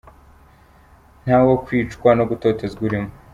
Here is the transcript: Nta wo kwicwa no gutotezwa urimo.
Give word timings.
Nta 1.23 1.37
wo 1.45 1.55
kwicwa 1.65 2.09
no 2.17 2.23
gutotezwa 2.29 2.81
urimo. 2.87 3.09